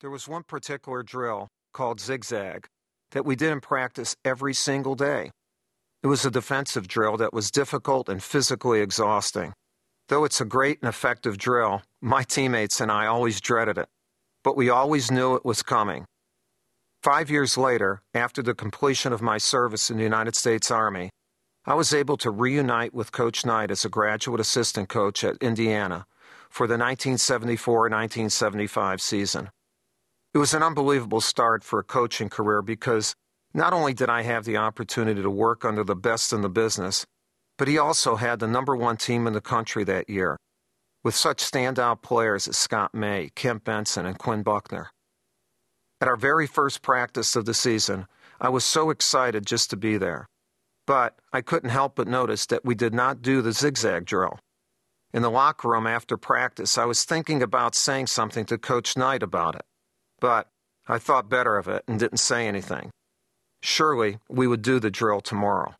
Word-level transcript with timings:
There 0.00 0.10
was 0.10 0.28
one 0.28 0.44
particular 0.44 1.02
drill 1.02 1.48
called 1.72 1.98
zigzag 1.98 2.68
that 3.10 3.24
we 3.24 3.34
did 3.34 3.50
in 3.50 3.60
practice 3.60 4.14
every 4.24 4.54
single 4.54 4.94
day. 4.94 5.32
It 6.04 6.06
was 6.06 6.24
a 6.24 6.30
defensive 6.30 6.86
drill 6.86 7.16
that 7.16 7.32
was 7.32 7.50
difficult 7.50 8.08
and 8.08 8.22
physically 8.22 8.80
exhausting. 8.80 9.54
Though 10.06 10.24
it's 10.24 10.40
a 10.40 10.44
great 10.44 10.78
and 10.80 10.88
effective 10.88 11.36
drill, 11.36 11.82
my 12.00 12.22
teammates 12.22 12.80
and 12.80 12.92
I 12.92 13.06
always 13.06 13.40
dreaded 13.40 13.76
it, 13.76 13.88
but 14.44 14.56
we 14.56 14.70
always 14.70 15.10
knew 15.10 15.34
it 15.34 15.44
was 15.44 15.64
coming. 15.64 16.04
Five 17.02 17.28
years 17.28 17.58
later, 17.58 18.00
after 18.14 18.40
the 18.40 18.54
completion 18.54 19.12
of 19.12 19.20
my 19.20 19.38
service 19.38 19.90
in 19.90 19.96
the 19.96 20.04
United 20.04 20.36
States 20.36 20.70
Army, 20.70 21.10
I 21.66 21.74
was 21.74 21.92
able 21.92 22.16
to 22.18 22.30
reunite 22.30 22.94
with 22.94 23.10
Coach 23.10 23.44
Knight 23.44 23.72
as 23.72 23.84
a 23.84 23.88
graduate 23.88 24.40
assistant 24.40 24.88
coach 24.88 25.24
at 25.24 25.38
Indiana 25.38 26.06
for 26.48 26.68
the 26.68 26.78
1974 26.78 27.80
1975 27.80 29.02
season. 29.02 29.50
It 30.34 30.38
was 30.38 30.52
an 30.52 30.62
unbelievable 30.62 31.22
start 31.22 31.64
for 31.64 31.78
a 31.78 31.84
coaching 31.84 32.28
career 32.28 32.60
because 32.60 33.14
not 33.54 33.72
only 33.72 33.94
did 33.94 34.10
I 34.10 34.22
have 34.22 34.44
the 34.44 34.58
opportunity 34.58 35.22
to 35.22 35.30
work 35.30 35.64
under 35.64 35.82
the 35.82 35.96
best 35.96 36.34
in 36.34 36.42
the 36.42 36.50
business, 36.50 37.06
but 37.56 37.66
he 37.66 37.78
also 37.78 38.16
had 38.16 38.38
the 38.38 38.46
number 38.46 38.76
one 38.76 38.98
team 38.98 39.26
in 39.26 39.32
the 39.32 39.40
country 39.40 39.84
that 39.84 40.10
year, 40.10 40.36
with 41.02 41.14
such 41.14 41.42
standout 41.42 42.02
players 42.02 42.46
as 42.46 42.58
Scott 42.58 42.94
May, 42.94 43.30
Kent 43.34 43.64
Benson, 43.64 44.04
and 44.04 44.18
Quinn 44.18 44.42
Buckner. 44.42 44.90
At 46.00 46.08
our 46.08 46.16
very 46.16 46.46
first 46.46 46.82
practice 46.82 47.34
of 47.34 47.46
the 47.46 47.54
season, 47.54 48.06
I 48.38 48.50
was 48.50 48.64
so 48.64 48.90
excited 48.90 49.46
just 49.46 49.70
to 49.70 49.76
be 49.76 49.96
there. 49.96 50.28
But 50.86 51.18
I 51.32 51.40
couldn't 51.40 51.70
help 51.70 51.96
but 51.96 52.06
notice 52.06 52.46
that 52.46 52.64
we 52.64 52.74
did 52.74 52.94
not 52.94 53.22
do 53.22 53.42
the 53.42 53.52
zigzag 53.52 54.04
drill. 54.04 54.38
In 55.12 55.22
the 55.22 55.30
locker 55.30 55.68
room 55.68 55.86
after 55.86 56.16
practice, 56.18 56.76
I 56.76 56.84
was 56.84 57.04
thinking 57.04 57.42
about 57.42 57.74
saying 57.74 58.06
something 58.08 58.44
to 58.44 58.58
Coach 58.58 58.96
Knight 58.96 59.22
about 59.22 59.54
it. 59.54 59.64
But 60.20 60.48
I 60.86 60.98
thought 60.98 61.28
better 61.28 61.56
of 61.56 61.68
it 61.68 61.84
and 61.86 61.98
didn't 61.98 62.18
say 62.18 62.46
anything. 62.46 62.90
Surely 63.62 64.18
we 64.28 64.46
would 64.46 64.62
do 64.62 64.80
the 64.80 64.90
drill 64.90 65.20
tomorrow. 65.20 65.74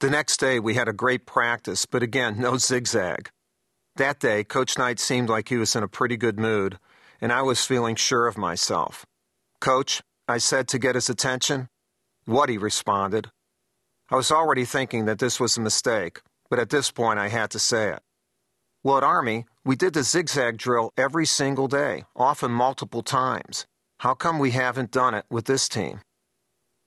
The 0.00 0.10
next 0.10 0.38
day 0.38 0.58
we 0.58 0.74
had 0.74 0.88
a 0.88 0.92
great 0.92 1.26
practice, 1.26 1.86
but 1.86 2.02
again, 2.02 2.40
no 2.40 2.56
zigzag. 2.56 3.30
That 3.96 4.18
day, 4.20 4.42
Coach 4.42 4.78
Knight 4.78 4.98
seemed 4.98 5.28
like 5.28 5.48
he 5.48 5.56
was 5.56 5.76
in 5.76 5.82
a 5.82 5.88
pretty 5.88 6.16
good 6.16 6.40
mood, 6.40 6.78
and 7.20 7.32
I 7.32 7.42
was 7.42 7.66
feeling 7.66 7.94
sure 7.94 8.26
of 8.26 8.38
myself. 8.38 9.04
Coach, 9.60 10.02
I 10.26 10.38
said 10.38 10.66
to 10.68 10.78
get 10.78 10.94
his 10.94 11.10
attention. 11.10 11.68
What, 12.24 12.48
he 12.48 12.58
responded. 12.58 13.30
I 14.10 14.16
was 14.16 14.32
already 14.32 14.64
thinking 14.64 15.04
that 15.04 15.18
this 15.18 15.38
was 15.38 15.56
a 15.56 15.60
mistake, 15.60 16.20
but 16.50 16.58
at 16.58 16.70
this 16.70 16.90
point 16.90 17.18
I 17.18 17.28
had 17.28 17.50
to 17.50 17.58
say 17.58 17.90
it. 17.90 18.00
Well, 18.82 18.96
at 18.98 19.04
Army, 19.04 19.46
we 19.64 19.76
did 19.76 19.94
the 19.94 20.02
zigzag 20.02 20.58
drill 20.58 20.92
every 20.96 21.24
single 21.24 21.68
day, 21.68 22.04
often 22.16 22.50
multiple 22.50 23.02
times. 23.02 23.66
How 24.00 24.14
come 24.14 24.40
we 24.40 24.50
haven't 24.50 24.90
done 24.90 25.14
it 25.14 25.24
with 25.30 25.44
this 25.44 25.68
team? 25.68 26.00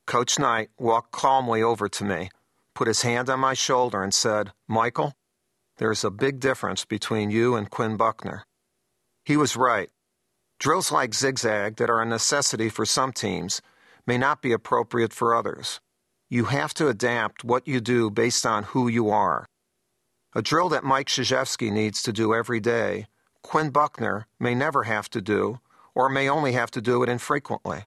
Coach 0.06 0.38
Knight 0.38 0.70
walked 0.78 1.12
calmly 1.12 1.64
over 1.64 1.88
to 1.88 2.04
me, 2.04 2.30
put 2.74 2.90
his 2.90 3.04
hand 3.04 3.30
on 3.30 3.40
my 3.40 3.54
shoulder, 3.54 4.04
and 4.04 4.14
said, 4.14 4.52
Michael, 4.68 5.14
there's 5.78 6.04
a 6.04 6.12
big 6.12 6.42
difference 6.42 6.84
between 6.84 7.32
you 7.32 7.56
and 7.56 7.70
Quinn 7.70 7.96
Buckner. 7.96 8.44
He 9.24 9.38
was 9.38 9.56
right. 9.56 9.90
Drills 10.60 10.92
like 10.92 11.14
zigzag 11.14 11.78
that 11.78 11.90
are 11.90 12.02
a 12.02 12.06
necessity 12.06 12.68
for 12.68 12.86
some 12.86 13.14
teams 13.14 13.62
may 14.06 14.18
not 14.18 14.42
be 14.42 14.52
appropriate 14.52 15.14
for 15.14 15.34
others. 15.34 15.80
You 16.30 16.46
have 16.46 16.74
to 16.76 16.90
adapt 16.90 17.46
what 17.46 17.68
you 17.68 17.80
do 17.80 18.12
based 18.12 18.46
on 18.46 18.64
who 18.64 18.90
you 18.90 19.10
are. 19.10 19.46
A 20.38 20.42
drill 20.42 20.68
that 20.68 20.84
Mike 20.84 21.08
Krzyzewski 21.08 21.72
needs 21.72 22.02
to 22.02 22.12
do 22.12 22.34
every 22.34 22.60
day, 22.60 23.08
Quinn 23.42 23.70
Buckner 23.70 24.28
may 24.38 24.54
never 24.54 24.84
have 24.84 25.10
to 25.12 25.22
do, 25.22 25.62
or 25.96 26.10
may 26.10 26.28
only 26.28 26.52
have 26.52 26.70
to 26.72 26.82
do 26.82 27.02
it 27.04 27.08
infrequently. 27.08 27.86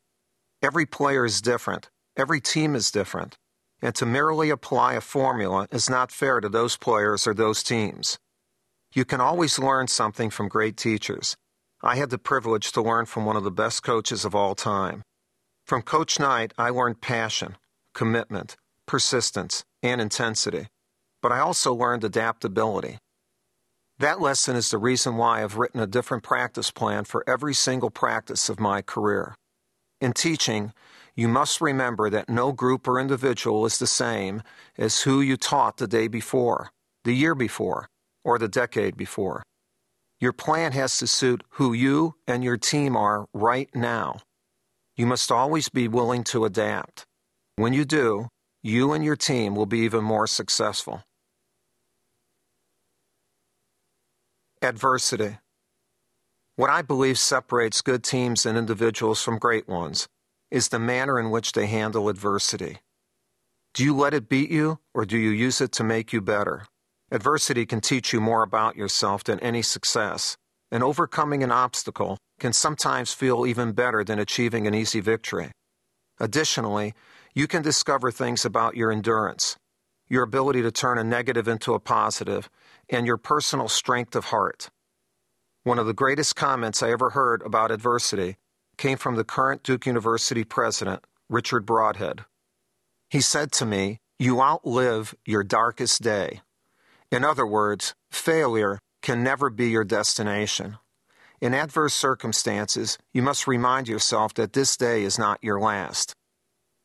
Every 0.62 0.86
player 0.86 1.26
is 1.26 1.42
different, 1.42 1.90
every 2.16 2.40
team 2.40 2.74
is 2.74 2.90
different, 2.90 3.36
and 3.82 3.94
to 3.96 4.06
merely 4.06 4.48
apply 4.48 4.94
a 4.94 5.02
formula 5.02 5.68
is 5.70 5.90
not 5.90 6.10
fair 6.10 6.40
to 6.40 6.48
those 6.48 6.78
players 6.78 7.26
or 7.26 7.34
those 7.34 7.62
teams. 7.62 8.18
You 8.94 9.04
can 9.04 9.20
always 9.20 9.58
learn 9.58 9.86
something 9.86 10.30
from 10.30 10.48
great 10.48 10.78
teachers. 10.78 11.36
I 11.82 11.96
had 11.96 12.08
the 12.08 12.16
privilege 12.16 12.72
to 12.72 12.80
learn 12.80 13.04
from 13.04 13.26
one 13.26 13.36
of 13.36 13.44
the 13.44 13.50
best 13.50 13.82
coaches 13.82 14.24
of 14.24 14.34
all 14.34 14.54
time. 14.54 15.02
From 15.66 15.82
Coach 15.82 16.18
Knight, 16.18 16.54
I 16.56 16.70
learned 16.70 17.02
passion, 17.02 17.58
commitment, 17.92 18.56
persistence, 18.86 19.66
and 19.82 20.00
intensity 20.00 20.68
but 21.28 21.34
I 21.34 21.40
also 21.40 21.74
learned 21.74 22.04
adaptability. 22.04 22.96
That 23.98 24.18
lesson 24.18 24.56
is 24.56 24.70
the 24.70 24.78
reason 24.78 25.18
why 25.18 25.42
I've 25.42 25.58
written 25.58 25.78
a 25.78 25.86
different 25.86 26.22
practice 26.22 26.70
plan 26.70 27.04
for 27.04 27.22
every 27.28 27.52
single 27.52 27.90
practice 27.90 28.48
of 28.48 28.58
my 28.58 28.80
career. 28.80 29.34
In 30.00 30.14
teaching, 30.14 30.72
you 31.14 31.28
must 31.28 31.60
remember 31.60 32.08
that 32.08 32.30
no 32.30 32.52
group 32.52 32.88
or 32.88 32.98
individual 32.98 33.66
is 33.66 33.78
the 33.78 33.86
same 33.86 34.42
as 34.78 35.02
who 35.02 35.20
you 35.20 35.36
taught 35.36 35.76
the 35.76 35.86
day 35.86 36.08
before, 36.08 36.70
the 37.04 37.12
year 37.12 37.34
before, 37.34 37.88
or 38.24 38.38
the 38.38 38.48
decade 38.48 38.96
before. 38.96 39.42
Your 40.20 40.32
plan 40.32 40.72
has 40.72 40.96
to 40.96 41.06
suit 41.06 41.44
who 41.50 41.74
you 41.74 42.14
and 42.26 42.42
your 42.42 42.56
team 42.56 42.96
are 42.96 43.26
right 43.34 43.68
now. 43.74 44.20
You 44.96 45.04
must 45.04 45.30
always 45.30 45.68
be 45.68 45.88
willing 45.88 46.24
to 46.32 46.46
adapt. 46.46 47.04
When 47.56 47.74
you 47.74 47.84
do, 47.84 48.28
you 48.62 48.94
and 48.94 49.04
your 49.04 49.16
team 49.16 49.54
will 49.54 49.66
be 49.66 49.80
even 49.80 50.02
more 50.02 50.26
successful. 50.26 51.02
Adversity. 54.60 55.38
What 56.56 56.68
I 56.68 56.82
believe 56.82 57.16
separates 57.16 57.80
good 57.80 58.02
teams 58.02 58.44
and 58.44 58.58
individuals 58.58 59.22
from 59.22 59.38
great 59.38 59.68
ones 59.68 60.08
is 60.50 60.68
the 60.68 60.80
manner 60.80 61.20
in 61.20 61.30
which 61.30 61.52
they 61.52 61.66
handle 61.66 62.08
adversity. 62.08 62.78
Do 63.72 63.84
you 63.84 63.94
let 63.94 64.14
it 64.14 64.28
beat 64.28 64.50
you, 64.50 64.80
or 64.92 65.04
do 65.04 65.16
you 65.16 65.30
use 65.30 65.60
it 65.60 65.70
to 65.72 65.84
make 65.84 66.12
you 66.12 66.20
better? 66.20 66.66
Adversity 67.12 67.66
can 67.66 67.80
teach 67.80 68.12
you 68.12 68.20
more 68.20 68.42
about 68.42 68.74
yourself 68.74 69.22
than 69.22 69.38
any 69.38 69.62
success, 69.62 70.36
and 70.72 70.82
overcoming 70.82 71.44
an 71.44 71.52
obstacle 71.52 72.18
can 72.40 72.52
sometimes 72.52 73.12
feel 73.12 73.46
even 73.46 73.70
better 73.70 74.02
than 74.02 74.18
achieving 74.18 74.66
an 74.66 74.74
easy 74.74 74.98
victory. 74.98 75.52
Additionally, 76.18 76.94
you 77.32 77.46
can 77.46 77.62
discover 77.62 78.10
things 78.10 78.44
about 78.44 78.76
your 78.76 78.90
endurance, 78.90 79.56
your 80.08 80.22
ability 80.22 80.62
to 80.62 80.70
turn 80.70 80.98
a 80.98 81.04
negative 81.04 81.48
into 81.48 81.74
a 81.74 81.80
positive, 81.80 82.48
and 82.88 83.06
your 83.06 83.16
personal 83.16 83.68
strength 83.68 84.16
of 84.16 84.26
heart. 84.26 84.70
One 85.64 85.78
of 85.78 85.86
the 85.86 85.94
greatest 85.94 86.36
comments 86.36 86.82
I 86.82 86.90
ever 86.90 87.10
heard 87.10 87.42
about 87.42 87.70
adversity 87.70 88.36
came 88.76 88.96
from 88.96 89.16
the 89.16 89.24
current 89.24 89.62
Duke 89.62 89.86
University 89.86 90.44
president, 90.44 91.04
Richard 91.28 91.66
Brodhead. 91.66 92.24
He 93.10 93.20
said 93.20 93.52
to 93.52 93.66
me, 93.66 93.98
You 94.18 94.40
outlive 94.40 95.14
your 95.26 95.44
darkest 95.44 96.00
day. 96.02 96.40
In 97.10 97.24
other 97.24 97.46
words, 97.46 97.94
failure 98.10 98.78
can 99.02 99.22
never 99.22 99.50
be 99.50 99.68
your 99.68 99.84
destination. 99.84 100.78
In 101.40 101.54
adverse 101.54 101.94
circumstances, 101.94 102.98
you 103.12 103.22
must 103.22 103.46
remind 103.46 103.88
yourself 103.88 104.34
that 104.34 104.54
this 104.54 104.76
day 104.76 105.02
is 105.02 105.18
not 105.18 105.38
your 105.42 105.60
last. 105.60 106.14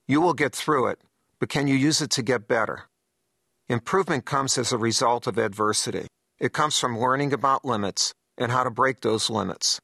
You 0.07 0.21
will 0.21 0.33
get 0.33 0.53
through 0.53 0.87
it, 0.87 1.01
but 1.39 1.49
can 1.49 1.67
you 1.67 1.75
use 1.75 2.01
it 2.01 2.11
to 2.11 2.21
get 2.21 2.47
better? 2.47 2.83
Improvement 3.69 4.25
comes 4.25 4.57
as 4.57 4.73
a 4.73 4.77
result 4.77 5.25
of 5.25 5.37
adversity. 5.37 6.07
It 6.37 6.51
comes 6.51 6.77
from 6.77 6.99
learning 6.99 7.31
about 7.31 7.63
limits 7.63 8.13
and 8.37 8.51
how 8.51 8.63
to 8.65 8.69
break 8.69 8.99
those 9.01 9.29
limits. 9.29 9.79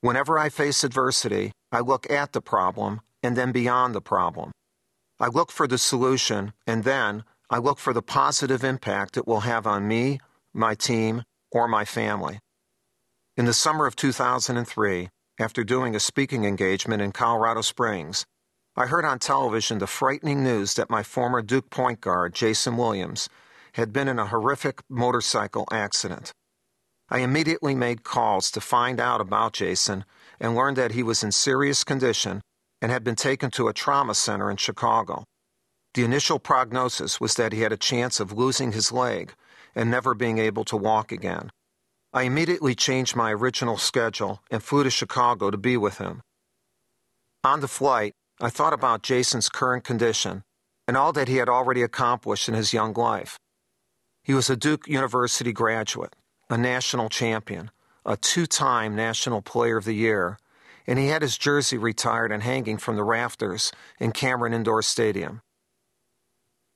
Whenever 0.00 0.38
I 0.38 0.48
face 0.48 0.82
adversity, 0.82 1.52
I 1.70 1.80
look 1.80 2.10
at 2.10 2.32
the 2.32 2.40
problem 2.40 3.02
and 3.22 3.36
then 3.36 3.52
beyond 3.52 3.94
the 3.94 4.00
problem. 4.00 4.52
I 5.20 5.26
look 5.26 5.52
for 5.52 5.66
the 5.66 5.76
solution 5.76 6.54
and 6.66 6.84
then 6.84 7.24
I 7.50 7.58
look 7.58 7.78
for 7.78 7.92
the 7.92 8.02
positive 8.02 8.64
impact 8.64 9.18
it 9.18 9.26
will 9.26 9.40
have 9.40 9.66
on 9.66 9.86
me, 9.86 10.20
my 10.54 10.74
team, 10.74 11.24
or 11.52 11.68
my 11.68 11.84
family. 11.84 12.38
In 13.36 13.44
the 13.44 13.52
summer 13.52 13.84
of 13.84 13.94
2003, 13.96 15.10
after 15.38 15.64
doing 15.64 15.94
a 15.94 16.00
speaking 16.00 16.44
engagement 16.44 17.02
in 17.02 17.12
Colorado 17.12 17.60
Springs, 17.60 18.24
I 18.78 18.86
heard 18.86 19.04
on 19.04 19.18
television 19.18 19.78
the 19.78 19.88
frightening 19.88 20.44
news 20.44 20.74
that 20.74 20.88
my 20.88 21.02
former 21.02 21.42
Duke 21.42 21.68
point 21.68 22.00
guard, 22.00 22.32
Jason 22.32 22.76
Williams, 22.76 23.28
had 23.72 23.92
been 23.92 24.06
in 24.06 24.20
a 24.20 24.26
horrific 24.26 24.82
motorcycle 24.88 25.66
accident. 25.72 26.30
I 27.08 27.18
immediately 27.18 27.74
made 27.74 28.04
calls 28.04 28.52
to 28.52 28.60
find 28.60 29.00
out 29.00 29.20
about 29.20 29.54
Jason 29.54 30.04
and 30.38 30.54
learned 30.54 30.76
that 30.76 30.92
he 30.92 31.02
was 31.02 31.24
in 31.24 31.32
serious 31.32 31.82
condition 31.82 32.40
and 32.80 32.92
had 32.92 33.02
been 33.02 33.16
taken 33.16 33.50
to 33.50 33.66
a 33.66 33.72
trauma 33.72 34.14
center 34.14 34.48
in 34.48 34.58
Chicago. 34.58 35.24
The 35.94 36.04
initial 36.04 36.38
prognosis 36.38 37.20
was 37.20 37.34
that 37.34 37.52
he 37.52 37.62
had 37.62 37.72
a 37.72 37.76
chance 37.76 38.20
of 38.20 38.30
losing 38.30 38.70
his 38.70 38.92
leg 38.92 39.34
and 39.74 39.90
never 39.90 40.14
being 40.14 40.38
able 40.38 40.64
to 40.66 40.76
walk 40.76 41.10
again. 41.10 41.50
I 42.12 42.22
immediately 42.22 42.76
changed 42.76 43.16
my 43.16 43.32
original 43.32 43.76
schedule 43.76 44.40
and 44.52 44.62
flew 44.62 44.84
to 44.84 44.90
Chicago 44.90 45.50
to 45.50 45.58
be 45.58 45.76
with 45.76 45.98
him. 45.98 46.22
On 47.42 47.58
the 47.58 47.66
flight, 47.66 48.14
I 48.40 48.50
thought 48.50 48.72
about 48.72 49.02
Jason's 49.02 49.48
current 49.48 49.82
condition 49.84 50.44
and 50.86 50.96
all 50.96 51.12
that 51.12 51.28
he 51.28 51.36
had 51.36 51.48
already 51.48 51.82
accomplished 51.82 52.48
in 52.48 52.54
his 52.54 52.72
young 52.72 52.94
life. 52.94 53.38
He 54.22 54.32
was 54.32 54.48
a 54.48 54.56
Duke 54.56 54.86
University 54.86 55.52
graduate, 55.52 56.14
a 56.48 56.56
national 56.56 57.08
champion, 57.08 57.70
a 58.06 58.16
two 58.16 58.46
time 58.46 58.94
National 58.94 59.42
Player 59.42 59.76
of 59.76 59.84
the 59.84 59.92
Year, 59.92 60.38
and 60.86 60.98
he 60.98 61.08
had 61.08 61.22
his 61.22 61.36
jersey 61.36 61.76
retired 61.76 62.32
and 62.32 62.42
hanging 62.42 62.78
from 62.78 62.96
the 62.96 63.04
rafters 63.04 63.72
in 63.98 64.12
Cameron 64.12 64.54
Indoor 64.54 64.82
Stadium. 64.82 65.42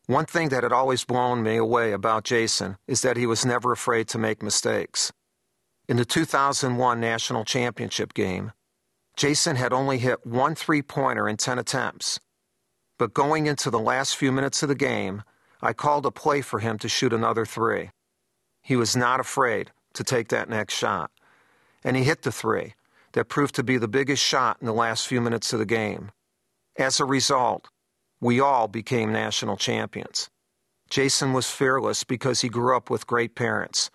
One 0.07 0.27
thing 0.27 0.49
that 0.49 0.65
had 0.65 0.73
always 0.73 1.05
blown 1.05 1.43
me 1.43 1.57
away 1.57 1.93
about 1.93 2.25
Jason 2.25 2.77
is 2.89 3.03
that 3.03 3.17
he 3.17 3.27
was 3.27 3.47
never 3.47 3.73
afraid 3.73 4.09
to 4.09 4.19
make 4.19 4.43
mistakes. 4.43 5.13
In 5.89 5.97
the 5.97 6.05
2001 6.05 7.01
National 7.01 7.45
Championship 7.45 8.13
game, 8.13 8.53
Jason 9.23 9.55
had 9.55 9.73
only 9.73 9.99
hit 9.99 10.27
one 10.27 10.57
three 10.57 10.83
pointer 10.83 11.29
in 11.29 11.37
10 11.37 11.57
attempts. 11.57 12.19
But 12.99 13.15
going 13.15 13.47
into 13.47 13.71
the 13.71 13.79
last 13.79 14.17
few 14.17 14.33
minutes 14.33 14.65
of 14.65 14.69
the 14.69 14.75
game, 14.75 15.23
I 15.61 15.73
called 15.75 16.07
a 16.07 16.11
play 16.11 16.41
for 16.41 16.59
him 16.59 16.77
to 16.79 16.89
shoot 16.89 17.13
another 17.13 17.47
three. 17.47 17.91
He 18.63 18.75
was 18.75 18.97
not 18.97 19.21
afraid 19.21 19.71
to 19.93 20.03
take 20.03 20.27
that 20.31 20.49
next 20.49 20.75
shot. 20.75 21.13
And 21.85 21.97
he 21.97 22.03
hit 22.03 22.23
the 22.23 22.33
three 22.33 22.75
that 23.13 23.29
proved 23.29 23.55
to 23.55 23.63
be 23.63 23.79
the 23.79 23.87
biggest 23.87 24.25
shot 24.25 24.57
in 24.61 24.67
the 24.67 24.73
last 24.73 25.07
few 25.07 25.21
minutes 25.21 25.53
of 25.53 25.61
the 25.61 25.67
game. 25.67 26.11
As 26.77 26.99
a 26.99 27.05
result, 27.05 27.69
we 28.21 28.41
all 28.41 28.67
became 28.67 29.13
national 29.13 29.57
champions. 29.57 30.31
Jason 30.91 31.33
was 31.33 31.49
fearless 31.49 32.03
because 32.03 32.41
he 32.41 32.49
grew 32.49 32.77
up 32.77 32.91
with 32.91 33.07
great 33.07 33.37
parents, 33.37 33.89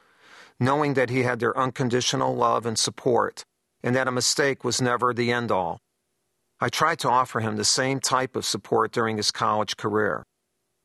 knowing 0.57 0.93
that 0.93 1.09
he 1.09 1.23
had 1.23 1.41
their 1.41 1.57
unconditional 1.57 2.33
love 2.33 2.65
and 2.65 2.79
support, 2.79 3.43
and 3.87 3.95
that 3.95 4.07
a 4.09 4.11
mistake 4.11 4.65
was 4.65 4.81
never 4.81 5.13
the 5.13 5.31
end 5.31 5.49
all. 5.49 5.79
I 6.59 6.67
tried 6.67 6.99
to 6.99 7.09
offer 7.09 7.39
him 7.39 7.55
the 7.55 7.63
same 7.63 8.01
type 8.01 8.35
of 8.35 8.43
support 8.43 8.91
during 8.91 9.15
his 9.15 9.31
college 9.31 9.77
career. 9.77 10.25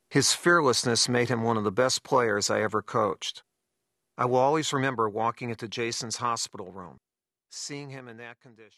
His 0.09 0.35
fearlessness 0.35 1.09
made 1.09 1.29
him 1.29 1.43
one 1.43 1.57
of 1.57 1.65
the 1.65 1.73
best 1.73 2.05
players 2.05 2.49
I 2.49 2.63
ever 2.63 2.81
coached. 2.81 3.43
I 4.17 4.27
will 4.27 4.39
always 4.39 4.73
remember 4.73 5.09
walking 5.09 5.51
into 5.51 5.67
Jason's 5.67 6.19
hospital 6.19 6.71
room, 6.71 6.99
seeing 7.51 7.91
him 7.91 8.07
in 8.07 8.19
that 8.19 8.39
condition. 8.41 8.71